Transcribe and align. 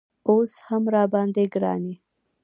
اوس 0.29 0.53
هم 0.67 0.83
راباندې 0.95 1.43
ګران 1.53 1.81
یې 1.89 1.95